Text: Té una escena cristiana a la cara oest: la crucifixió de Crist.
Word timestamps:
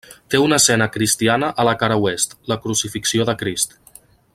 Té 0.35 0.39
una 0.43 0.57
escena 0.61 0.87
cristiana 0.95 1.51
a 1.63 1.67
la 1.69 1.75
cara 1.83 1.99
oest: 2.07 2.35
la 2.53 2.61
crucifixió 2.67 3.31
de 3.33 3.41
Crist. 3.45 3.81